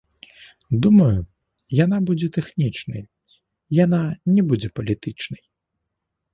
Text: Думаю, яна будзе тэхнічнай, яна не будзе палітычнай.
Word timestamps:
Думаю, 0.85 1.19
яна 1.85 1.97
будзе 2.09 2.31
тэхнічнай, 2.39 3.03
яна 3.83 4.01
не 4.33 4.49
будзе 4.51 4.75
палітычнай. 4.81 5.43